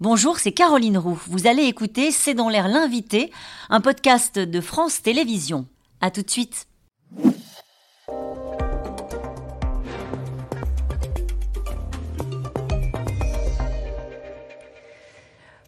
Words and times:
Bonjour, 0.00 0.38
c'est 0.38 0.50
Caroline 0.50 0.98
Roux. 0.98 1.20
Vous 1.28 1.46
allez 1.46 1.62
écouter 1.62 2.10
C'est 2.10 2.34
dans 2.34 2.48
l'air 2.48 2.66
l'invité, 2.66 3.30
un 3.70 3.80
podcast 3.80 4.40
de 4.40 4.60
France 4.60 5.00
Télévisions. 5.02 5.66
A 6.00 6.10
tout 6.10 6.22
de 6.22 6.30
suite. 6.30 6.66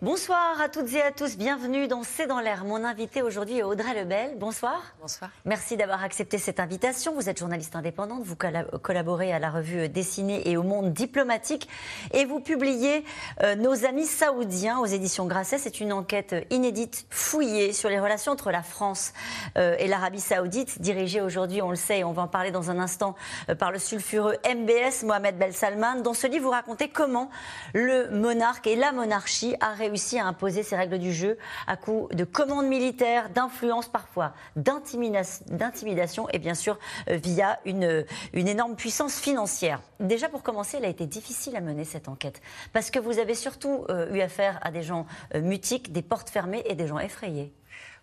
Bonsoir 0.06 0.60
à 0.60 0.68
toutes 0.68 0.92
et 0.92 1.02
à 1.02 1.10
tous, 1.10 1.36
bienvenue 1.36 1.88
dans 1.88 2.04
C'est 2.04 2.28
dans 2.28 2.38
l'air. 2.38 2.64
Mon 2.64 2.84
invité 2.84 3.22
aujourd'hui 3.22 3.58
est 3.58 3.64
Audrey 3.64 3.92
Lebel. 3.92 4.38
Bonsoir. 4.38 4.94
Bonsoir. 5.00 5.32
Merci 5.44 5.76
d'avoir 5.76 6.04
accepté 6.04 6.38
cette 6.38 6.60
invitation. 6.60 7.12
Vous 7.12 7.28
êtes 7.28 7.40
journaliste 7.40 7.74
indépendante, 7.74 8.22
vous 8.22 8.36
collaborez 8.36 9.32
à 9.32 9.40
la 9.40 9.50
revue 9.50 9.88
Dessinée 9.88 10.48
et 10.48 10.56
au 10.56 10.62
Monde 10.62 10.92
diplomatique 10.92 11.68
et 12.12 12.24
vous 12.24 12.38
publiez 12.38 13.04
euh, 13.42 13.56
Nos 13.56 13.84
amis 13.84 14.06
saoudiens 14.06 14.78
aux 14.78 14.86
éditions 14.86 15.26
Grasset. 15.26 15.58
C'est 15.58 15.80
une 15.80 15.92
enquête 15.92 16.36
inédite, 16.50 17.08
fouillée 17.10 17.72
sur 17.72 17.88
les 17.88 17.98
relations 17.98 18.30
entre 18.30 18.52
la 18.52 18.62
France 18.62 19.12
euh, 19.58 19.74
et 19.80 19.88
l'Arabie 19.88 20.20
saoudite, 20.20 20.80
dirigée 20.80 21.20
aujourd'hui, 21.20 21.62
on 21.62 21.70
le 21.70 21.74
sait, 21.74 21.98
et 21.98 22.04
on 22.04 22.12
va 22.12 22.22
en 22.22 22.28
parler 22.28 22.52
dans 22.52 22.70
un 22.70 22.78
instant, 22.78 23.16
euh, 23.48 23.56
par 23.56 23.72
le 23.72 23.80
sulfureux 23.80 24.36
MBS 24.48 25.02
Mohamed 25.02 25.36
Bel 25.36 25.52
Salman. 25.52 25.96
Dans 26.02 26.14
ce 26.14 26.28
livre, 26.28 26.44
vous 26.44 26.50
racontez 26.50 26.90
comment 26.90 27.28
le 27.74 28.08
monarque 28.10 28.68
et 28.68 28.76
la 28.76 28.92
monarchie 28.92 29.56
a 29.60 29.72
réussi 29.72 29.95
à 30.18 30.26
imposer 30.26 30.62
ses 30.62 30.76
règles 30.76 30.98
du 30.98 31.12
jeu 31.12 31.38
à 31.66 31.76
coup 31.76 32.08
de 32.12 32.24
commandes 32.24 32.66
militaires, 32.66 33.30
d'influence 33.30 33.88
parfois, 33.88 34.34
d'intimidation 34.56 36.28
et 36.32 36.38
bien 36.38 36.54
sûr 36.54 36.78
euh, 37.08 37.16
via 37.16 37.58
une, 37.64 38.04
une 38.32 38.48
énorme 38.48 38.76
puissance 38.76 39.18
financière. 39.18 39.80
Déjà 40.00 40.28
pour 40.28 40.42
commencer, 40.42 40.76
il 40.78 40.84
a 40.84 40.88
été 40.88 41.06
difficile 41.06 41.56
à 41.56 41.60
mener 41.60 41.84
cette 41.84 42.08
enquête 42.08 42.42
parce 42.72 42.90
que 42.90 42.98
vous 42.98 43.18
avez 43.18 43.34
surtout 43.34 43.84
euh, 43.88 44.12
eu 44.12 44.20
affaire 44.20 44.58
à 44.62 44.70
des 44.70 44.82
gens 44.82 45.06
euh, 45.34 45.40
mutiques, 45.40 45.92
des 45.92 46.02
portes 46.02 46.30
fermées 46.30 46.62
et 46.66 46.74
des 46.74 46.86
gens 46.86 46.98
effrayés. 46.98 47.52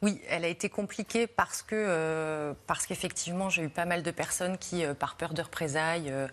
Oui, 0.03 0.19
elle 0.29 0.43
a 0.43 0.49
été 0.49 0.67
compliquée 0.67 1.29
euh, 1.71 2.53
parce 2.67 2.85
qu'effectivement 2.85 3.49
j'ai 3.49 3.63
eu 3.63 3.69
pas 3.69 3.85
mal 3.85 4.03
de 4.03 4.11
personnes 4.11 4.57
qui, 4.57 4.83
euh, 4.83 4.93
par 4.93 5.16
peur 5.16 5.33
de 5.33 5.41
représailles 5.41 6.09
euh, 6.11 6.27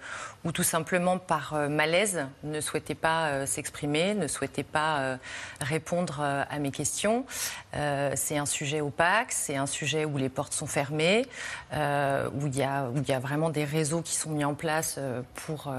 ou 0.45 0.51
tout 0.51 0.65
simplement 0.65 1.19
par 1.19 1.55
malaise, 1.69 2.27
ne 2.43 2.61
souhaitaient 2.61 2.97
pas 2.97 3.47
s'exprimer, 3.47 4.15
ne 4.15 4.27
souhaitaient 4.27 4.65
pas 4.65 5.19
répondre 5.61 6.21
à 6.21 6.59
mes 6.59 6.73
questions. 6.73 7.25
c'est 7.73 8.39
un 8.39 8.47
sujet 8.47 8.81
opaque, 8.81 9.31
c'est 9.31 9.57
un 9.57 9.67
sujet 9.67 10.05
où 10.05 10.17
les 10.17 10.29
portes 10.29 10.53
sont 10.53 10.67
fermées, 10.67 11.27
où 11.73 12.47
il 12.47 12.57
y 12.57 12.63
a 12.63 13.19
vraiment 13.21 13.51
des 13.51 13.65
réseaux 13.65 14.03
qui 14.03 14.17
sont 14.17 14.31
mis 14.31 14.45
en 14.45 14.55
place 14.55 14.99
pour 15.35 15.73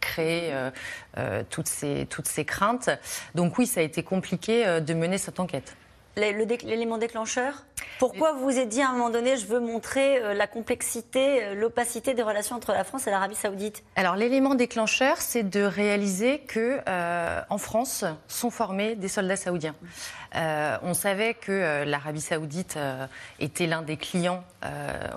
créer 0.00 0.52
toutes 1.50 1.68
ces 1.68 2.44
craintes. 2.46 2.90
Donc 3.34 3.58
oui, 3.58 3.66
ça 3.66 3.80
a 3.80 3.82
été 3.82 4.02
compliqué 4.02 4.80
de 4.80 4.94
mener 4.94 5.18
cette 5.18 5.38
enquête 5.38 5.76
l'élément 6.18 6.98
déclencheur 6.98 7.64
Pourquoi 7.98 8.32
vous 8.32 8.44
vous 8.44 8.58
êtes 8.58 8.68
dit 8.68 8.82
à 8.82 8.90
un 8.90 8.92
moment 8.92 9.10
donné, 9.10 9.36
je 9.36 9.46
veux 9.46 9.60
montrer 9.60 10.18
euh, 10.18 10.34
la 10.34 10.46
complexité, 10.46 11.44
euh, 11.44 11.54
l'opacité 11.54 12.14
des 12.14 12.22
relations 12.22 12.56
entre 12.56 12.72
la 12.72 12.84
France 12.84 13.06
et 13.06 13.10
l'Arabie 13.10 13.34
Saoudite? 13.34 13.82
Alors 13.96 14.16
l'élément 14.16 14.54
déclencheur, 14.54 15.16
c'est 15.18 15.42
de 15.42 15.62
réaliser 15.62 16.40
que 16.40 16.80
euh, 16.88 17.40
en 17.50 17.58
France 17.58 18.04
sont 18.28 18.50
formés 18.50 18.94
des 18.94 19.08
soldats 19.08 19.36
saoudiens. 19.36 19.74
on 20.34 20.94
savait 20.94 21.34
que 21.34 21.84
l'Arabie 21.84 22.20
Saoudite 22.20 22.78
était 23.40 23.66
l'un 23.66 23.82
des 23.82 23.96
clients 23.96 24.44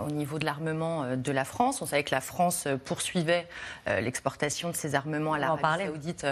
au 0.06 0.09
niveau 0.09 0.39
de 0.39 0.45
l'armement 0.45 1.16
de 1.16 1.31
la 1.31 1.44
France. 1.44 1.81
On 1.81 1.85
savait 1.85 2.03
que 2.03 2.16
la 2.16 2.22
France 2.22 2.67
poursuivait 2.85 3.47
l'exportation 3.88 4.69
de 4.69 4.75
ses 4.75 4.95
armements 4.95 5.33
à 5.33 5.39
l'Arabie 5.39 5.85
Saoudite 5.85 6.25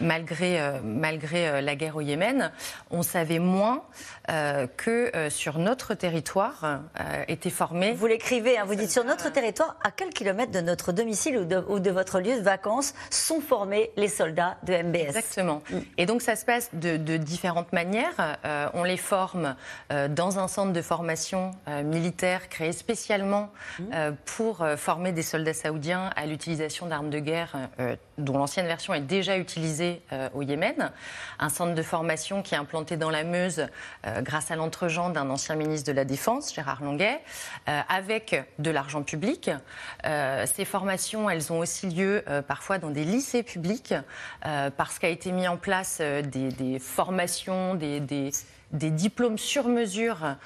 malgré 0.00 0.60
malgré 0.82 1.62
la 1.62 1.76
guerre 1.76 1.96
au 1.96 2.00
Yémen. 2.00 2.50
On 2.90 3.02
savait 3.02 3.38
moins 3.38 3.84
que 4.26 5.28
sur 5.30 5.58
notre 5.58 5.83
territoire 5.92 6.64
euh, 6.64 7.24
était 7.28 7.50
formé. 7.50 7.92
Vous 7.92 8.06
l'écrivez, 8.06 8.56
hein, 8.56 8.64
vous 8.64 8.74
dites 8.74 8.90
sur 8.90 9.04
notre 9.04 9.30
territoire, 9.30 9.76
à 9.84 9.90
quel 9.90 10.08
kilomètre 10.08 10.52
de 10.52 10.60
notre 10.60 10.92
domicile 10.92 11.36
ou 11.36 11.44
de, 11.80 11.90
votre 11.90 12.20
lieu 12.20 12.36
de 12.36 12.42
vacances 12.42 12.94
sont 13.10 13.42
formés 13.42 13.90
les 13.96 14.08
soldats 14.08 14.56
de 14.62 14.72
MBS 14.72 15.08
Exactement. 15.08 15.62
Mm. 15.70 15.78
Et 15.98 16.06
donc 16.06 16.22
ça 16.22 16.36
se 16.36 16.46
passe 16.46 16.70
de, 16.72 16.96
différentes 17.16 17.72
manières. 17.72 18.38
on 18.72 18.84
les 18.84 18.96
forme 18.96 19.56
dans 20.08 20.38
un 20.38 20.48
centre 20.48 20.72
de 20.72 20.82
formation 20.82 21.50
militaire 21.84 22.48
créé 22.48 22.72
spécialement 22.72 23.50
mm. 23.78 23.84
pour 24.24 24.66
former 24.76 25.12
des 25.12 25.22
soldats 25.22 25.54
saoudiens 25.54 26.10
à 26.16 26.26
l'utilisation 26.26 26.86
d'armes 26.86 27.10
de 27.10 27.18
guerre 27.18 27.56
dont 28.18 28.38
l'ancienne 28.38 28.66
version 28.66 28.94
est 28.94 29.00
déjà 29.00 29.36
utilisée 29.36 30.02
au 30.32 30.42
Yémen. 30.42 30.92
Un 31.38 31.48
centre 31.48 31.74
de 31.74 31.82
formation 31.82 32.42
qui 32.42 32.54
est 32.54 32.58
implanté 32.58 32.96
dans 32.96 33.10
la 33.10 33.24
Meuse 33.24 33.66
euh, 34.06 34.22
grâce 34.22 34.50
à 34.50 34.56
l'entregent 34.56 35.10
d'un 35.10 35.30
ancien 35.30 35.56
ministre 35.56 35.73
de 35.82 35.92
la 35.92 36.04
Défense, 36.04 36.54
Gérard 36.54 36.84
Longuet, 36.84 37.20
euh, 37.68 37.80
avec 37.88 38.44
de 38.60 38.70
l'argent 38.70 39.02
public. 39.02 39.50
Euh, 40.04 40.46
ces 40.46 40.64
formations, 40.64 41.28
elles 41.28 41.52
ont 41.52 41.58
aussi 41.58 41.88
lieu 41.88 42.22
parfois 42.46 42.78
dans 42.78 42.90
des 42.90 43.04
lycées 43.04 43.42
publics, 43.42 43.94
parce 44.42 44.98
qu'a 44.98 45.08
été 45.08 45.32
mis 45.32 45.48
en 45.48 45.56
place 45.56 46.00
des, 46.00 46.78
formations, 46.78 47.74
des, 47.74 48.00
des 48.00 48.90
diplômes 48.90 49.38
sur 49.38 49.68
mesure 49.68 50.36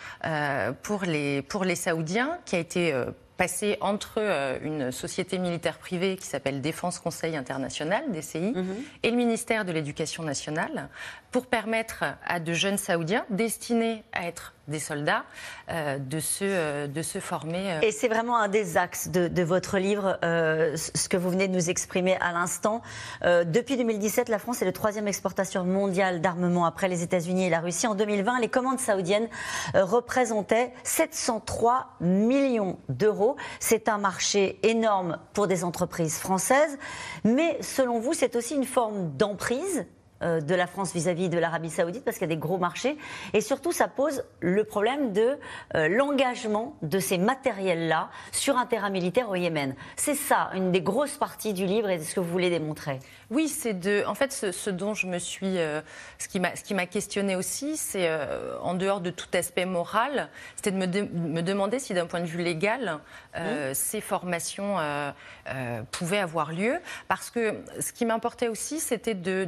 pour, 0.82 1.02
les, 1.02 1.42
pour 1.42 1.64
les 1.64 1.74
Saoudiens, 1.74 2.38
qui 2.44 2.56
a 2.56 2.58
été 2.58 2.94
passé 3.38 3.78
entre 3.80 4.18
une 4.62 4.92
société 4.92 5.38
militaire 5.38 5.78
privée 5.78 6.16
qui 6.16 6.26
s'appelle 6.26 6.60
Défense 6.60 6.98
Conseil 6.98 7.36
International, 7.36 8.02
DCI, 8.10 8.52
mhm. 8.52 8.76
et 9.02 9.10
le 9.10 9.16
ministère 9.16 9.64
de 9.64 9.72
l'Éducation 9.72 10.24
nationale, 10.24 10.90
pour 11.30 11.46
permettre 11.46 12.04
à 12.26 12.40
de 12.40 12.52
jeunes 12.52 12.76
Saoudiens 12.76 13.24
destinés 13.30 14.02
à 14.12 14.26
être 14.26 14.52
des 14.68 14.78
soldats 14.78 15.24
euh, 15.70 15.98
de, 15.98 16.20
se, 16.20 16.44
euh, 16.44 16.86
de 16.86 17.02
se 17.02 17.18
former. 17.18 17.72
Euh. 17.72 17.80
Et 17.82 17.90
c'est 17.90 18.08
vraiment 18.08 18.36
un 18.36 18.48
des 18.48 18.76
axes 18.76 19.08
de, 19.08 19.42
votre 19.42 19.78
livre, 19.78 20.18
ce 20.22 21.08
que 21.08 21.16
vous 21.16 21.30
venez 21.30 21.48
de 21.48 21.54
nous 21.54 21.70
exprimer 21.70 22.16
à 22.20 22.32
l'instant. 22.32 22.82
depuis 23.22 23.76
2017, 23.76 24.28
la 24.28 24.38
France 24.38 24.60
est 24.60 24.64
le 24.66 24.72
troisième 24.72 25.08
exportateur 25.08 25.64
mondial 25.64 26.20
d'armement 26.20 26.66
après 26.66 26.88
les 26.88 27.02
États-Unis 27.02 27.46
et 27.46 27.50
la 27.50 27.60
Russie. 27.60 27.86
En 27.86 27.94
2020, 27.94 28.40
les 28.40 28.48
commandes 28.48 28.78
saoudiennes 28.78 29.28
représentaient 29.74 30.72
703 30.82 31.96
millions 32.00 32.78
d'euros. 32.88 33.36
C'est 33.60 33.88
un 33.88 33.98
marché 33.98 34.58
énorme 34.62 35.18
pour 35.32 35.46
des 35.46 35.64
entreprises 35.64 36.18
françaises. 36.18 36.78
Mais 37.24 37.56
selon 37.62 38.00
vous, 38.00 38.12
c'est 38.12 38.36
aussi 38.36 38.54
une 38.54 38.66
forme 38.66 39.16
d'emprise 39.16 39.86
de 40.22 40.54
la 40.54 40.66
France 40.66 40.92
vis-à-vis 40.92 41.28
de 41.28 41.38
l'Arabie 41.38 41.70
saoudite 41.70 42.04
parce 42.04 42.18
qu'il 42.18 42.28
y 42.28 42.32
a 42.32 42.34
des 42.34 42.40
gros 42.40 42.58
marchés. 42.58 42.96
Et 43.34 43.40
surtout, 43.40 43.72
ça 43.72 43.88
pose 43.88 44.24
le 44.40 44.64
problème 44.64 45.12
de 45.12 45.38
euh, 45.74 45.88
l'engagement 45.88 46.76
de 46.82 46.98
ces 46.98 47.18
matériels-là 47.18 48.10
sur 48.32 48.56
un 48.56 48.66
terrain 48.66 48.90
militaire 48.90 49.30
au 49.30 49.34
Yémen. 49.34 49.74
C'est 49.96 50.14
ça, 50.14 50.50
une 50.54 50.72
des 50.72 50.80
grosses 50.80 51.16
parties 51.16 51.52
du 51.52 51.66
livre 51.66 51.88
et 51.90 51.98
ce 52.00 52.14
que 52.14 52.20
vous 52.20 52.30
voulez 52.30 52.50
démontrer. 52.50 52.98
Oui, 53.30 53.48
c'est 53.48 53.74
de. 53.74 54.04
En 54.06 54.14
fait, 54.14 54.32
ce, 54.32 54.70
dont 54.70 54.94
je 54.94 55.06
me 55.06 55.18
suis. 55.18 55.58
Euh, 55.58 55.80
ce 56.18 56.28
qui 56.28 56.40
m'a, 56.40 56.56
ce 56.56 56.62
qui 56.62 56.74
m'a 56.74 56.86
questionné 56.86 57.36
aussi, 57.36 57.76
c'est 57.76 58.10
en 58.62 58.74
dehors 58.74 59.00
de 59.00 59.10
tout 59.10 59.28
aspect 59.34 59.66
moral, 59.66 60.28
c'était 60.56 60.70
de 60.70 60.76
me, 60.76 61.42
demander 61.42 61.78
si, 61.78 61.94
d'un 61.94 62.06
point 62.06 62.20
de 62.20 62.26
vue 62.26 62.42
légal, 62.42 62.98
mmh. 63.36 63.74
ces 63.74 64.00
formations 64.00 64.76
pouvaient 65.90 66.18
avoir 66.18 66.52
lieu. 66.52 66.78
Parce 67.06 67.30
que 67.30 67.54
ce 67.80 67.92
qui 67.92 68.04
m'importait 68.04 68.48
aussi, 68.48 68.80
c'était 68.80 69.14
de 69.14 69.46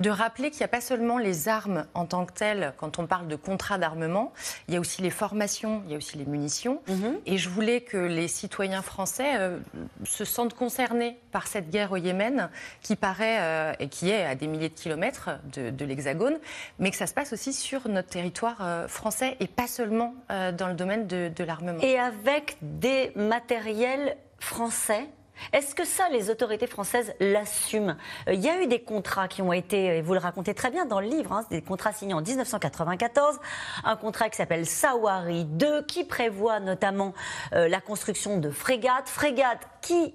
de 0.00 0.10
rappeler 0.10 0.50
qu'il 0.50 0.60
n'y 0.60 0.64
a 0.64 0.68
pas 0.68 0.80
seulement 0.80 1.18
les 1.18 1.48
armes 1.48 1.86
en 1.94 2.06
tant 2.06 2.26
que 2.26 2.32
telles, 2.32 2.74
quand 2.76 2.98
on 2.98 3.06
parle 3.06 3.28
de 3.28 3.36
contrat 3.36 3.78
d'armement, 3.78 4.32
il 4.68 4.74
y 4.74 4.76
a 4.76 4.80
aussi 4.80 5.02
les 5.02 5.10
formations, 5.10 5.82
il 5.86 5.92
y 5.92 5.94
a 5.94 5.98
aussi 5.98 6.18
les 6.18 6.26
munitions. 6.26 6.82
Mhm. 6.88 7.18
Et 7.26 7.38
je 7.38 7.48
voulais 7.48 7.80
que 7.80 7.96
les 7.96 8.28
citoyens 8.28 8.82
français 8.82 9.36
euh, 9.38 9.58
se 10.04 10.24
sentent 10.24 10.54
concernés 10.54 11.18
par 11.32 11.46
cette 11.46 11.70
guerre 11.70 11.92
au 11.92 11.96
Yémen, 11.96 12.50
qui 12.86 12.94
paraît 12.94 13.38
euh, 13.40 13.72
et 13.80 13.88
qui 13.88 14.10
est 14.10 14.24
à 14.24 14.36
des 14.36 14.46
milliers 14.46 14.68
de 14.68 14.74
kilomètres 14.74 15.30
de, 15.52 15.84
l'Hexagone, 15.84 16.38
mais 16.78 16.92
que 16.92 16.96
ça 16.96 17.08
se 17.08 17.14
passe 17.14 17.32
aussi 17.32 17.52
sur 17.52 17.88
notre 17.88 18.08
territoire 18.08 18.58
euh, 18.60 18.86
français 18.86 19.36
et 19.40 19.48
pas 19.48 19.66
seulement 19.66 20.14
dans 20.28 20.68
le 20.68 20.74
domaine 20.74 21.06
de, 21.06 21.44
l'armement. 21.44 21.80
Et 21.82 21.98
avec 21.98 22.56
des 22.62 23.10
matériels 23.16 24.16
français 24.38 25.08
est-ce 25.52 25.74
que 25.74 25.84
ça, 25.84 26.08
les 26.10 26.30
autorités 26.30 26.66
françaises 26.66 27.12
l'assument? 27.20 27.96
Euh, 28.26 28.32
Il 28.32 28.40
y 28.40 28.48
a 28.48 28.62
eu 28.62 28.66
des 28.66 28.80
contrats 28.80 29.28
qui 29.28 29.42
ont 29.42 29.52
été, 29.52 29.98
et 29.98 30.02
vous 30.02 30.14
le 30.14 30.18
racontez 30.18 30.54
très 30.54 30.70
bien 30.70 30.86
dans 30.86 30.98
le 30.98 31.08
livre, 31.08 31.32
hein, 31.32 31.44
des 31.50 31.60
contrats 31.60 31.92
signés 31.92 32.14
en 32.14 32.22
1994, 32.22 33.38
un 33.84 33.96
contrat 33.96 34.30
qui 34.30 34.36
s'appelle 34.36 34.64
Sawari 34.64 35.44
2, 35.44 35.82
qui 35.82 36.04
prévoit 36.04 36.58
notamment 36.60 37.12
euh, 37.52 37.68
la 37.68 37.82
construction 37.82 38.38
de 38.38 38.50
frégates, 38.50 39.10
frégates 39.10 39.68
qui 39.82 40.14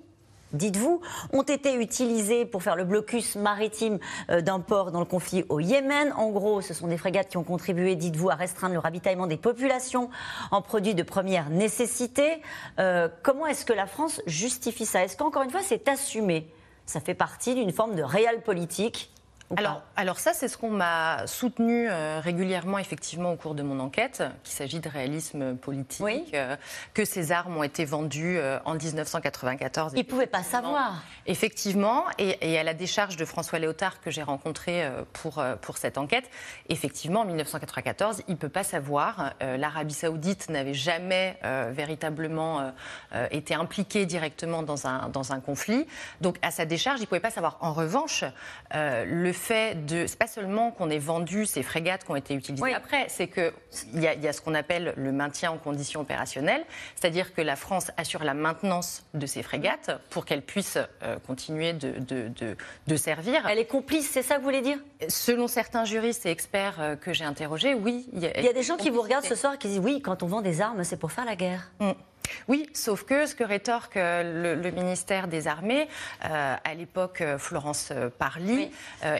dites-vous, 0.53 1.01
ont 1.33 1.41
été 1.41 1.75
utilisés 1.75 2.45
pour 2.45 2.63
faire 2.63 2.75
le 2.75 2.83
blocus 2.83 3.35
maritime 3.35 3.99
euh, 4.29 4.41
d'un 4.41 4.59
port 4.59 4.91
dans 4.91 4.99
le 4.99 5.05
conflit 5.05 5.45
au 5.49 5.59
Yémen. 5.59 6.13
En 6.17 6.29
gros, 6.29 6.61
ce 6.61 6.73
sont 6.73 6.87
des 6.87 6.97
frégates 6.97 7.29
qui 7.29 7.37
ont 7.37 7.43
contribué, 7.43 7.95
dites-vous, 7.95 8.29
à 8.29 8.35
restreindre 8.35 8.73
le 8.73 8.79
ravitaillement 8.79 9.27
des 9.27 9.37
populations 9.37 10.09
en 10.51 10.61
produits 10.61 10.95
de 10.95 11.03
première 11.03 11.49
nécessité. 11.49 12.41
Euh, 12.79 13.07
comment 13.23 13.45
est-ce 13.45 13.65
que 13.65 13.73
la 13.73 13.85
France 13.85 14.21
justifie 14.25 14.85
ça? 14.85 15.03
Est-ce 15.03 15.17
qu'encore 15.17 15.43
une 15.43 15.51
fois, 15.51 15.61
c'est 15.63 15.87
assumé? 15.87 16.47
Ça 16.85 16.99
fait 16.99 17.13
partie 17.13 17.55
d'une 17.55 17.71
forme 17.71 17.95
de 17.95 18.03
réel 18.03 18.41
politique 18.41 19.10
alors, 19.57 19.81
alors 19.95 20.19
ça, 20.19 20.33
c'est 20.33 20.47
ce 20.47 20.57
qu'on 20.57 20.69
m'a 20.69 21.25
soutenu 21.27 21.87
régulièrement, 22.19 22.77
effectivement, 22.77 23.31
au 23.31 23.35
cours 23.35 23.55
de 23.55 23.63
mon 23.63 23.79
enquête, 23.79 24.23
qu'il 24.43 24.53
s'agit 24.53 24.79
de 24.79 24.89
réalisme 24.89 25.55
politique, 25.55 26.35
que 26.93 27.05
ces 27.05 27.31
armes 27.31 27.57
ont 27.57 27.63
été 27.63 27.85
vendues 27.85 28.39
en 28.65 28.75
1994. 28.75 29.93
Ils 29.95 29.99
ne 29.99 30.03
pouvaient 30.03 30.27
pas 30.27 30.43
savoir. 30.43 31.03
Effectivement, 31.25 32.05
et, 32.17 32.37
et, 32.53 32.59
à 32.59 32.63
la 32.63 32.73
décharge 32.73 33.17
de 33.17 33.25
François 33.25 33.59
Léotard 33.59 34.01
que 34.01 34.11
j'ai 34.11 34.23
rencontré 34.23 34.87
pour, 35.13 35.43
pour 35.61 35.77
cette 35.77 35.97
enquête, 35.97 36.29
effectivement, 36.69 37.21
en 37.21 37.25
1994, 37.25 38.23
il 38.27 38.31
ne 38.31 38.37
peut 38.37 38.49
pas 38.49 38.63
savoir. 38.63 39.33
L'Arabie 39.39 39.93
saoudite 39.93 40.49
n'avait 40.49 40.73
jamais 40.73 41.37
véritablement 41.71 42.71
été 43.31 43.53
impliquée 43.53 44.05
directement 44.05 44.63
dans 44.63 44.87
un, 44.87 45.09
dans 45.09 45.31
un 45.31 45.39
conflit. 45.39 45.85
Donc, 46.21 46.37
à 46.41 46.51
sa 46.51 46.65
décharge, 46.65 46.99
il 46.99 47.03
ne 47.03 47.07
pouvait 47.07 47.19
pas 47.19 47.31
savoir. 47.31 47.57
En 47.61 47.73
revanche, 47.73 48.23
euh, 48.75 49.05
le 49.05 49.33
fait 49.33 49.40
de. 49.49 50.05
C'est 50.07 50.19
pas 50.19 50.27
seulement 50.27 50.71
qu'on 50.71 50.89
ait 50.89 50.99
vendu 50.99 51.45
ces 51.45 51.63
frégates 51.63 52.03
qui 52.03 52.11
ont 52.11 52.15
été 52.15 52.33
utilisées 52.33 52.61
après, 52.81 53.05
c'est 53.09 53.27
qu'il 53.27 54.01
y, 54.01 54.07
a, 54.07 54.15
y 54.15 54.27
a 54.27 54.33
ce 54.33 54.41
qu'on 54.41 54.55
appelle 54.55 54.93
le 54.97 55.11
maintien 55.11 55.51
en 55.51 55.57
condition 55.57 56.01
opérationnelle, 56.01 56.63
c'est-à-dire 56.95 57.33
que 57.33 57.41
la 57.41 57.55
France 57.55 57.91
assure 57.97 58.23
la 58.23 58.33
maintenance 58.33 59.05
de 59.13 59.25
ces 59.25 59.43
frégates 59.43 59.91
pour 60.09 60.25
qu'elles 60.25 60.41
puissent 60.41 60.79
euh, 61.03 61.17
continuer 61.27 61.73
de, 61.73 61.99
de, 61.99 62.55
de, 62.87 62.95
servir. 62.95 63.47
Elle 63.47 63.59
est 63.59 63.65
complice, 63.65 64.09
c'est 64.09 64.23
ça 64.23 64.35
que 64.35 64.39
vous 64.39 64.45
voulez 64.45 64.61
dire? 64.61 64.77
Selon 65.07 65.47
certains 65.47 65.85
juristes 65.85 66.25
et 66.25 66.31
experts 66.31 66.77
euh, 66.79 66.95
que 66.95 67.13
j'ai 67.13 67.25
interrogés, 67.25 67.73
oui. 67.73 68.07
Il 68.13 68.19
y 68.19 68.27
a, 68.27 68.41
y 68.41 68.47
a 68.47 68.53
des 68.53 68.63
gens 68.63 68.77
qui 68.77 68.89
vous 68.89 69.01
regardent 69.01 69.25
ce 69.25 69.35
soir 69.35 69.53
et 69.53 69.57
qui 69.57 69.67
disent 69.67 69.79
oui, 69.79 70.01
quand 70.01 70.23
on 70.23 70.27
vend 70.27 70.41
des 70.41 70.61
armes, 70.61 70.83
c'est 70.83 70.97
pour 70.97 71.11
faire 71.11 71.25
la 71.25 71.35
guerre. 71.35 71.71
Mm. 71.79 71.91
Oui, 72.47 72.69
sauf 72.73 73.03
que 73.03 73.25
ce 73.25 73.35
que 73.35 73.43
rétorque 73.43 73.97
euh, 73.97 74.55
le, 74.55 74.71
ministère 74.71 75.27
des 75.27 75.47
Armées, 75.47 75.87
euh, 76.25 76.55
à 76.63 76.73
l'époque 76.73 77.21
euh, 77.21 77.37
Florence 77.37 77.91
Parly 78.17 78.71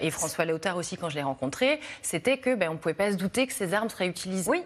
et 0.01 0.11
François 0.11 0.45
Léotard 0.45 0.77
aussi 0.77 0.97
quand 0.97 1.09
je 1.09 1.15
l'ai 1.15 1.23
rencontré, 1.23 1.79
c'était 2.01 2.37
que 2.37 2.55
ben, 2.55 2.69
on 2.69 2.73
ne 2.73 2.77
pouvait 2.77 2.93
pas 2.93 3.11
se 3.11 3.17
douter 3.17 3.47
que 3.47 3.53
ces 3.53 3.73
armes 3.73 3.89
seraient 3.89 4.07
utilisées. 4.07 4.49
Oui. 4.49 4.63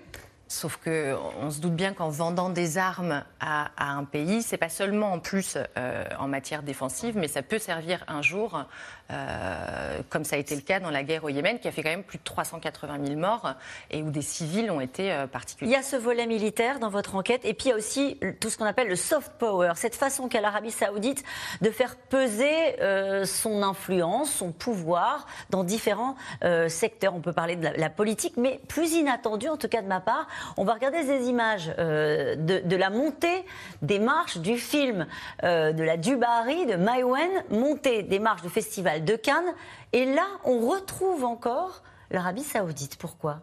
Sauf 0.48 0.78
qu'on 0.78 1.50
se 1.50 1.60
doute 1.60 1.76
bien 1.76 1.94
qu'en 1.94 2.10
vendant 2.10 2.50
des 2.50 2.78
armes 2.78 3.24
à, 3.40 3.70
un 3.78 4.04
pays, 4.04 4.44
c'est 4.44 4.58
pas 4.58 4.70
seulement 4.70 5.14
en 5.14 5.20
plus 5.20 5.58
en 6.20 6.28
matière 6.28 6.62
défensive, 6.62 7.18
mais 7.18 7.28
ça 7.28 7.42
peut 7.42 7.60
servir 7.60 8.04
un 8.08 8.22
jour 8.22 8.66
euh, 9.12 10.02
comme 10.10 10.24
ça 10.24 10.36
a 10.36 10.40
été 10.40 10.56
le 10.56 10.62
cas 10.62 10.80
dans 10.80 10.90
la 10.90 11.04
guerre 11.04 11.24
au 11.24 11.30
Yémen, 11.30 11.60
qui 11.60 11.68
a 11.68 11.72
fait 11.72 11.84
quand 11.84 11.92
même 11.92 12.04
plus 12.04 12.18
de 12.18 12.24
380 12.24 13.06
000 13.06 13.20
morts 13.20 13.54
et 13.92 14.02
où 14.02 14.10
des 14.10 14.24
civils 14.24 14.72
ont 14.72 14.82
été 14.82 15.12
euh, 15.12 15.28
particuliers. 15.28 15.70
Il 15.70 15.74
y 15.74 15.78
a 15.78 15.84
ce 15.84 15.96
volet 15.96 16.26
militaire 16.26 16.80
dans 16.80 16.90
votre 16.90 17.14
enquête, 17.14 17.42
et 17.44 17.54
puis 17.54 17.68
il 17.68 17.70
y 17.70 17.74
a 17.74 17.76
aussi 17.76 18.20
tout 18.40 18.50
ce 18.50 18.58
qu'on 18.58 18.66
appelle 18.66 18.88
le 18.88 18.96
soft 18.96 19.34
power, 19.38 19.74
cette 19.76 19.96
façon 19.96 20.28
qu'a 20.28 20.42
l'Arabie 20.42 20.72
saoudite 20.72 21.24
de 21.62 21.70
faire 21.70 21.98
peser 21.98 22.82
euh, 22.82 23.26
son 23.26 23.62
influence, 23.62 24.32
son 24.32 24.52
pouvoir 24.52 25.28
dans 25.52 25.64
différents 25.64 26.16
secteurs. 26.68 27.14
On 27.16 27.22
peut 27.22 27.34
parler 27.34 27.56
de 27.56 27.68
la, 27.76 27.90
politique, 27.90 28.36
mais 28.38 28.60
plus 28.68 28.94
inattendu, 28.94 29.48
en 29.48 29.58
tout 29.58 29.68
cas 29.68 29.82
de 29.82 29.88
ma 29.88 30.00
part, 30.00 30.28
on 30.58 30.64
va 30.64 30.74
regarder 30.74 31.04
des 31.04 31.28
images 31.28 31.68
de, 31.68 32.36
de, 32.38 32.76
la 32.76 32.90
montée 32.90 33.46
des 33.82 34.00
marches 34.00 34.38
du 34.38 34.58
film 34.58 35.08
de 35.44 35.84
la 35.84 35.98
Dubarry, 35.98 36.66
de 36.66 36.76
Maïwen, 36.76 37.30
montée 37.50 38.04
des 38.04 38.20
marches 38.20 38.42
du 38.42 38.50
festival 38.50 39.04
de 39.06 39.16
Cannes. 39.16 39.54
Et 39.94 40.06
là, 40.06 40.26
on 40.44 40.68
retrouve 40.68 41.24
encore 41.24 41.82
l'Arabie 42.12 42.44
saoudite. 42.44 42.98
Pourquoi? 42.98 43.40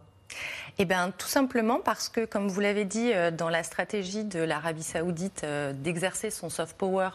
Eh 0.78 0.86
bien, 0.86 1.12
tout 1.16 1.28
simplement 1.28 1.80
parce 1.80 2.08
que, 2.08 2.24
comme 2.24 2.48
vous 2.48 2.60
l'avez 2.60 2.86
dit, 2.86 3.12
euh, 3.12 3.30
dans 3.30 3.50
la 3.50 3.62
stratégie 3.62 4.24
de 4.24 4.40
l'Arabie 4.40 4.82
saoudite 4.82 5.42
euh, 5.44 5.74
d'exercer 5.74 6.30
son 6.30 6.48
soft 6.48 6.78
power 6.78 7.10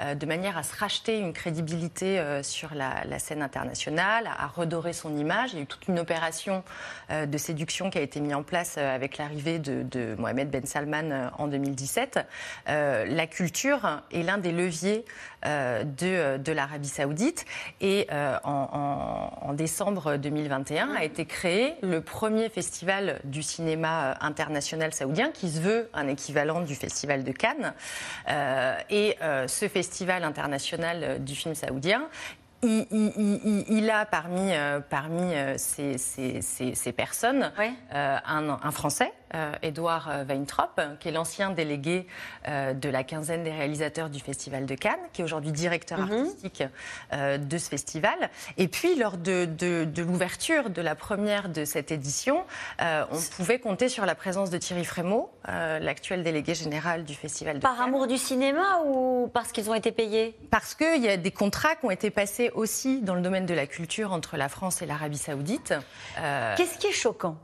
euh, 0.00 0.16
de 0.16 0.26
manière 0.26 0.58
à 0.58 0.64
se 0.64 0.76
racheter 0.76 1.20
une 1.20 1.32
crédibilité 1.32 2.20
sur 2.42 2.74
la, 2.74 3.18
scène 3.18 3.42
internationale, 3.42 4.28
à 4.38 4.46
redorer 4.46 4.92
son 4.92 5.16
image, 5.16 5.52
il 5.52 5.56
y 5.56 5.58
a 5.60 5.62
eu 5.62 5.66
toute 5.66 5.88
une 5.88 5.98
opération 5.98 6.62
de 7.10 7.38
séduction 7.38 7.90
qui 7.90 7.98
a 7.98 8.00
été 8.00 8.20
mise 8.20 8.34
en 8.34 8.42
place 8.42 8.78
avec 8.78 9.16
l'arrivée 9.16 9.58
de, 9.58 10.14
Mohamed 10.18 10.50
Ben 10.50 10.66
Salman 10.66 11.30
en 11.38 11.46
2017. 11.46 12.20
la 12.66 13.26
culture 13.26 14.02
est 14.12 14.22
l'un 14.22 14.38
des 14.38 14.52
leviers 14.52 15.04
de, 15.44 16.36
de 16.36 16.52
l'Arabie 16.52 16.88
saoudite 16.88 17.46
et 17.80 18.06
en 18.44 19.52
décembre 19.54 20.16
2021 20.16 20.94
a 20.94 21.04
été 21.04 21.24
créé 21.24 21.74
le 21.82 22.00
premier 22.00 22.48
festival 22.48 22.95
du 23.24 23.42
cinéma 23.42 24.10
euh, 24.10 24.14
international 24.20 24.92
saoudien, 24.92 25.30
qui 25.30 25.50
se 25.50 25.60
veut 25.60 25.88
un 25.94 26.08
équivalent 26.08 26.60
du 26.60 26.74
Festival 26.74 27.24
de 27.24 27.32
Cannes. 27.32 27.74
Euh, 28.28 28.76
et 28.90 29.16
euh, 29.22 29.48
ce 29.48 29.68
festival 29.68 30.24
international 30.24 31.22
du 31.22 31.34
film 31.34 31.54
saoudien 31.54 32.08
il, 32.62 33.90
a 33.92 34.06
parmi, 34.06 34.50
parmi 34.88 35.34
ces, 35.56 36.92
personnes 36.96 37.52
un, 37.92 38.70
Français 38.72 39.12
Édouard 39.62 40.08
euh, 40.10 40.24
Weintraub, 40.24 40.98
qui 41.00 41.08
est 41.08 41.12
l'ancien 41.12 41.50
délégué 41.50 42.06
euh, 42.48 42.74
de 42.74 42.88
la 42.88 43.04
quinzaine 43.04 43.44
des 43.44 43.50
réalisateurs 43.50 44.10
du 44.10 44.20
Festival 44.20 44.66
de 44.66 44.74
Cannes, 44.74 44.94
qui 45.12 45.20
est 45.20 45.24
aujourd'hui 45.24 45.52
directeur 45.52 45.98
mhm. 45.98 46.12
artistique 46.12 46.62
de 47.12 47.58
ce 47.58 47.68
festival. 47.68 48.30
Et 48.56 48.68
puis, 48.68 48.96
lors 48.96 49.16
de, 49.16 49.48
l'ouverture 50.00 50.70
de 50.70 50.82
la 50.82 50.94
première 50.94 51.48
de 51.48 51.64
cette 51.64 51.90
édition, 51.90 52.44
on 52.80 53.20
pouvait 53.36 53.58
compter 53.58 53.88
sur 53.88 54.06
la 54.06 54.14
présence 54.14 54.50
de 54.50 54.58
Thierry 54.58 54.84
Frémaux, 54.84 55.30
l'actuel 55.46 56.22
délégué 56.22 56.54
général 56.54 57.04
du 57.04 57.14
Festival 57.14 57.56
de 57.56 57.62
Par 57.62 57.80
amour 57.80 58.06
du 58.06 58.18
cinéma 58.18 58.80
ou 58.86 59.30
parce 59.32 59.52
qu'ils 59.52 59.70
ont 59.70 59.74
été 59.74 59.92
payés? 59.92 60.36
Parce 60.50 60.74
qu'il 60.74 61.02
y 61.02 61.08
a 61.08 61.16
des 61.16 61.30
contrats 61.30 61.76
qui 61.76 61.86
ont 61.86 61.90
été 61.90 62.10
passés 62.10 62.50
aussi 62.54 63.00
dans 63.02 63.14
le 63.14 63.22
domaine 63.22 63.46
de 63.46 63.54
la 63.54 63.66
culture 63.66 64.12
entre 64.12 64.36
la 64.36 64.48
France 64.48 64.82
et 64.82 64.86
l'Arabie 64.86 65.18
saoudite. 65.18 65.74
Qu'est-ce 66.56 66.78
qui 66.78 66.88
est 66.88 66.92
choquant? 66.92 67.36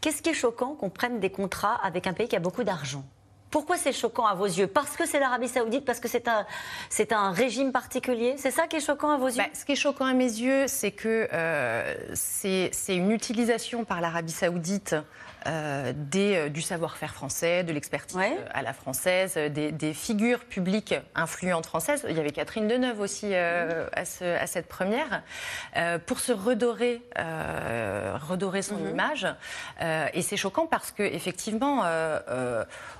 Qu'est-ce 0.00 0.22
qui 0.22 0.30
est 0.30 0.34
choquant 0.34 0.74
qu'on 0.74 0.90
prenne 0.90 1.20
des 1.20 1.30
contrats 1.30 1.74
avec 1.82 2.06
un 2.06 2.12
pays 2.12 2.28
qui 2.28 2.36
a 2.36 2.40
beaucoup 2.40 2.64
d'argent? 2.64 3.04
Pourquoi 3.50 3.76
c'est 3.76 3.92
choquant 3.92 4.26
à 4.26 4.34
vos 4.34 4.46
yeux? 4.46 4.66
Parce 4.66 4.96
que 4.96 5.06
c'est 5.06 5.18
l'Arabie 5.18 5.48
Saoudite 5.48 5.84
Parce 5.84 6.00
que 6.00 6.08
c'est 6.08 6.28
un, 6.28 6.46
c'est 6.88 7.12
un 7.12 7.32
régime 7.32 7.72
particulier? 7.72 8.34
C'est 8.38 8.50
ça 8.50 8.66
qui 8.66 8.76
est 8.76 8.80
choquant 8.80 9.10
à 9.10 9.16
vos 9.16 9.28
yeux? 9.28 9.38
Bah, 9.38 9.48
Ce 9.52 9.64
qui 9.64 9.72
est 9.72 9.76
choquant 9.76 10.06
à 10.06 10.14
mes 10.14 10.24
yeux, 10.24 10.66
c'est 10.68 10.92
que 10.92 11.28
euh, 11.32 11.94
c'est, 12.14 12.70
c'est 12.72 12.96
une 12.96 13.10
utilisation 13.10 13.84
par 13.84 14.00
l'Arabie 14.00 14.32
Saoudite 14.32 14.94
euh, 15.46 15.94
des, 15.96 16.36
euh, 16.36 16.48
du 16.50 16.60
savoir-faire 16.60 17.14
français, 17.14 17.64
de 17.64 17.72
l'expertise 17.72 18.18
euh, 18.18 18.44
à 18.52 18.60
la 18.60 18.74
française, 18.74 19.36
des, 19.36 19.94
figures 19.94 20.40
publiques 20.40 20.94
influentes 21.14 21.64
françaises. 21.64 22.04
Il 22.08 22.14
y 22.14 22.20
avait 22.20 22.30
Catherine 22.30 22.68
Deneuve 22.68 23.00
aussi 23.00 23.34
à, 23.34 24.04
cette 24.04 24.66
première, 24.66 25.22
pour 26.06 26.20
se 26.20 26.32
redorer, 26.32 27.02
redorer 27.16 28.62
son 28.62 28.76
mhm. 28.76 28.90
image. 28.90 29.26
et 30.12 30.22
c'est 30.22 30.36
choquant 30.36 30.66
parce 30.66 30.90
que 30.90 31.02
effectivement, 31.02 31.84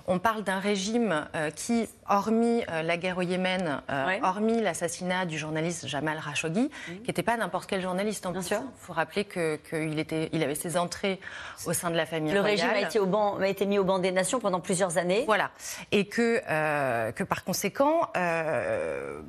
on 0.06 0.18
parle 0.18 0.39
d'un 0.40 0.58
régime 0.58 1.26
qui, 1.56 1.88
hormis 2.08 2.62
la 2.68 2.96
guerre 2.96 3.18
au 3.18 3.22
Yémen, 3.22 3.82
hormis 4.22 4.60
l'assassinat 4.60 5.26
du 5.26 5.38
journaliste 5.38 5.86
Jamal 5.86 6.18
Khashoggi, 6.24 6.70
mhm. 6.88 7.02
qui 7.02 7.08
n'était 7.08 7.22
pas 7.22 7.36
n'importe 7.36 7.68
quel 7.68 7.80
journaliste 7.80 8.26
en 8.26 8.32
Bien 8.32 8.40
plus. 8.40 8.56
Il 8.56 8.60
faut 8.78 8.92
rappeler 8.92 9.24
qu'il 9.24 10.04
il 10.32 10.42
avait 10.42 10.54
ses 10.54 10.76
entrées 10.76 11.20
au 11.66 11.72
sein 11.72 11.90
de 11.90 11.96
la 11.96 12.06
famille 12.06 12.30
le 12.32 12.40
régime 12.40 12.70
a 12.70 12.80
été, 12.80 12.98
au 12.98 13.06
banc, 13.06 13.38
a 13.38 13.48
été 13.48 13.66
mis 13.66 13.78
au 13.78 13.84
banc 13.84 13.98
des 13.98 14.12
nations 14.12 14.40
pendant 14.40 14.60
plusieurs 14.60 14.98
années. 14.98 15.24
Voilà. 15.26 15.50
Et 15.92 16.06
que, 16.06 16.40
euh, 16.48 17.12
que 17.12 17.24
par 17.24 17.44
conséquent, 17.44 18.08
euh, 18.16 19.20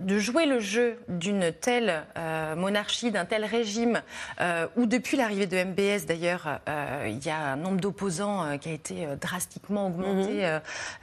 de 0.00 0.18
jouer 0.18 0.46
le 0.46 0.60
jeu 0.60 0.98
d'une 1.08 1.52
telle 1.52 2.04
euh, 2.16 2.56
monarchie, 2.56 3.10
d'un 3.10 3.24
tel 3.24 3.44
régime, 3.44 4.02
euh, 4.40 4.66
où 4.76 4.86
depuis 4.86 5.16
l'arrivée 5.16 5.46
de 5.46 5.62
MBS 5.62 6.06
d'ailleurs, 6.06 6.60
euh, 6.68 7.06
il 7.08 7.24
y 7.24 7.30
a 7.30 7.38
un 7.38 7.56
nombre 7.56 7.80
d'opposants 7.80 8.58
qui 8.58 8.68
a 8.68 8.72
été 8.72 9.06
drastiquement 9.20 9.86
augmenté 9.86 10.46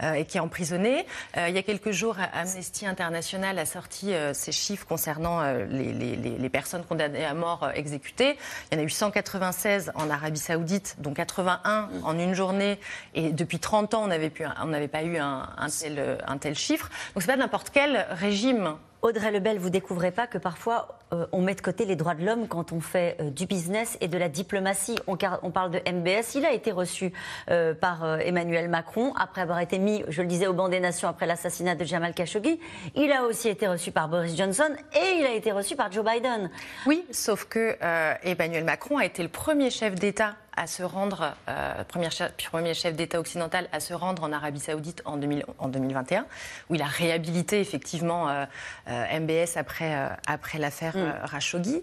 mhm. 0.02 0.16
et 0.16 0.26
qui 0.26 0.38
est 0.38 0.42
emprisonné. 0.42 1.06
il 1.36 1.54
y 1.54 1.58
a 1.58 1.64
quelques 1.64 1.92
jours, 1.92 2.18
Amnesty 2.34 2.86
International 2.86 3.58
a 3.60 3.66
sorti 3.66 4.14
ses 4.34 4.52
chiffres 4.52 4.86
concernant 4.86 5.42
les, 5.44 5.94
les, 5.94 6.16
les, 6.16 6.50
personnes 6.50 6.84
condamnées 6.84 7.26
à 7.26 7.34
mort 7.34 7.70
exécutées. 7.74 8.38
Il 8.72 8.78
y 8.78 8.78
en 8.80 8.84
a 8.84 8.86
eu 8.86 8.90
196 8.90 9.92
en 9.96 10.10
Arabie 10.10 10.40
Saoudite, 10.40 10.96
dont 11.00 11.14
81 11.14 11.82
mhm. 11.82 12.06
en 12.06 12.20
une 12.20 12.34
journée, 12.34 12.80
et 13.14 13.32
depuis 13.32 13.60
30 13.60 13.94
ans, 13.94 14.04
on 14.04 14.08
n'avait 14.08 14.88
pas 14.88 15.04
eu 15.04 15.18
un, 15.18 15.50
un, 15.58 15.68
tel, 15.70 16.18
un 16.28 16.38
tel 16.38 16.56
chiffre. 16.56 16.90
Donc 17.14 17.24
c'est 17.24 17.32
pas 17.32 17.38
n'importe 17.38 17.70
quel 17.72 18.06
régime 18.12 18.76
Audrey 19.02 19.32
Lebel, 19.32 19.58
vous 19.58 19.70
découvrez 19.70 20.12
pas 20.12 20.28
que 20.28 20.38
parfois 20.38 21.01
euh, 21.14 21.26
on 21.32 21.42
met 21.42 21.56
de 21.56 21.62
côté 21.62 21.86
les 21.86 21.96
droits 21.96 22.16
de 22.16 22.26
l'homme 22.26 22.48
quand 22.48 22.72
on 22.72 22.80
fait 22.80 23.18
euh, 23.20 23.30
du 23.30 23.46
business 23.46 23.98
et 24.00 24.08
de 24.08 24.18
la 24.18 24.30
diplomatie. 24.30 24.98
On, 25.08 25.18
parle 25.52 25.72
de 25.72 25.80
MBS. 25.80 26.36
Il 26.36 26.46
a 26.46 26.54
été 26.54 26.72
reçu 26.72 27.12
euh, 27.50 27.74
par 27.74 28.20
Emmanuel 28.22 28.70
Macron 28.70 29.14
après 29.20 29.42
avoir 29.42 29.60
été 29.60 29.78
mis, 29.78 30.04
je 30.08 30.22
le 30.22 30.28
disais, 30.28 30.48
au 30.48 30.54
banc 30.54 30.70
des 30.70 30.80
nations 30.80 31.10
après 31.10 31.26
l'assassinat 31.26 31.76
de 31.76 31.84
Jamal 31.84 32.14
Khashoggi. 32.14 32.60
Il 32.96 33.12
a 33.12 33.24
aussi 33.24 33.50
été 33.50 33.68
reçu 33.68 33.92
par 33.92 34.08
Boris 34.08 34.38
Johnson 34.38 34.70
et 34.94 35.20
il 35.20 35.26
a 35.26 35.34
été 35.34 35.52
reçu 35.52 35.76
par 35.76 35.92
Joe 35.92 36.06
Biden. 36.06 36.50
Oui, 36.86 37.06
sauf 37.12 37.46
que 37.46 37.78
Emmanuel 38.24 38.64
Macron 38.64 38.98
a 38.98 39.06
été 39.06 39.24
le 39.24 39.30
premier 39.30 39.70
chef 39.70 39.96
d'État 39.96 40.36
à 40.56 40.68
se 40.68 40.84
rendre, 40.84 41.34
euh, 41.50 41.84
premier, 41.86 42.74
chef, 42.74 42.96
d'État 42.96 43.20
occidental 43.20 43.68
à 43.72 43.80
se 43.80 43.94
rendre 43.94 44.24
en 44.24 44.32
Arabie 44.32 44.60
Saoudite 44.60 45.02
en, 45.06 45.18
2000, 45.18 45.46
en 45.58 45.68
2021, 45.70 46.26
où 46.70 46.76
il 46.76 46.82
a 46.82 46.86
réhabilité 46.86 47.60
effectivement 47.60 48.28
MBS 48.88 49.58
après, 49.58 49.94
après 50.28 50.60
l'affaire 50.60 50.96
Rashoggi. 51.24 51.82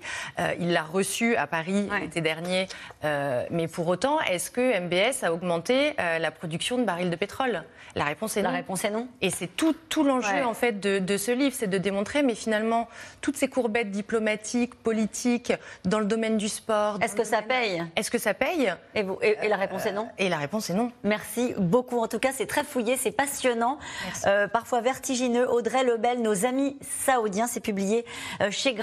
il 0.58 0.72
l'a 0.72 0.82
reçu 0.82 1.36
à 1.36 1.46
Paris 1.46 1.88
l'été 2.00 2.20
dernier. 2.20 2.68
mais 3.02 3.68
pour 3.68 3.88
autant, 3.88 4.20
est-ce 4.20 4.50
que 4.50 4.80
MBS 4.80 5.24
a 5.24 5.32
augmenté 5.32 5.94
la 5.98 6.30
production 6.30 6.78
de 6.78 6.84
barils 6.84 7.10
de 7.10 7.16
pétrole? 7.16 7.64
La 7.94 8.04
réponse 8.04 8.36
est 8.36 8.42
non. 8.42 8.50
La 8.50 8.56
réponse 8.56 8.84
est 8.84 8.90
non. 8.90 9.08
Et 9.20 9.30
c'est 9.30 9.46
tout, 9.46 9.74
tout 9.88 10.04
l'enjeu 10.04 10.44
en 10.44 10.54
fait 10.54 10.78
de, 10.78 10.98
de 10.98 11.16
ce 11.16 11.30
livre, 11.30 11.54
c'est 11.58 11.66
de 11.66 11.78
démontrer, 11.78 12.22
mais 12.22 12.34
finalement, 12.34 12.88
toutes 13.20 13.36
ces 13.36 13.48
courbettes 13.48 13.90
diplomatiques, 13.90 14.74
politiques, 14.74 15.52
dans 15.84 15.98
le 15.98 16.06
domaine 16.06 16.36
du 16.36 16.48
sport. 16.48 16.98
Est-ce 17.02 17.16
que 17.16 17.24
ça 17.24 17.42
paye? 17.42 17.82
Est-ce 17.96 18.10
que 18.10 18.18
ça 18.18 18.34
paye? 18.34 18.72
Et, 18.94 19.02
vous, 19.02 19.18
et, 19.22 19.48
la 19.48 19.56
réponse 19.56 19.86
est 19.86 19.92
non 19.92 20.08
Et 20.18 20.28
la 20.28 20.36
réponse 20.36 20.70
est 20.70 20.74
non. 20.74 20.92
Merci 21.02 21.54
beaucoup. 21.58 21.98
En 21.98 22.08
tout 22.08 22.18
cas, 22.18 22.30
c'est 22.32 22.46
très 22.46 22.64
fouillé, 22.64 22.96
c'est 22.96 23.10
passionnant, 23.10 23.78
euh, 24.26 24.48
parfois 24.48 24.80
vertigineux. 24.80 25.48
Audrey 25.50 25.84
Lebel, 25.84 26.22
nos 26.22 26.46
amis 26.46 26.76
saoudiens, 26.82 27.46
c'est 27.46 27.60
publié 27.60 28.04
euh, 28.40 28.50
chez 28.50 28.74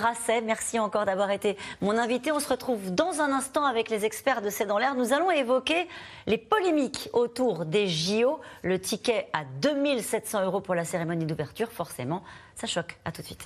Merci 0.43 0.79
encore 0.79 1.05
d'avoir 1.05 1.31
été 1.31 1.57
mon 1.81 1.97
invité. 1.97 2.31
On 2.31 2.39
se 2.39 2.49
retrouve 2.49 2.93
dans 2.93 3.21
un 3.21 3.31
instant 3.31 3.63
avec 3.63 3.89
les 3.89 4.05
experts 4.05 4.41
de 4.41 4.49
C'est 4.49 4.65
dans 4.65 4.77
l'air. 4.77 4.95
Nous 4.95 5.13
allons 5.13 5.31
évoquer 5.31 5.87
les 6.25 6.37
polémiques 6.37 7.09
autour 7.13 7.65
des 7.65 7.87
JO. 7.87 8.39
Le 8.63 8.79
ticket 8.79 9.27
à 9.33 9.43
2700 9.61 10.45
euros 10.45 10.61
pour 10.61 10.75
la 10.75 10.85
cérémonie 10.85 11.25
d'ouverture, 11.25 11.71
forcément, 11.71 12.23
ça 12.55 12.67
choque. 12.67 12.97
À 13.05 13.11
tout 13.11 13.21
de 13.21 13.27
suite. 13.27 13.45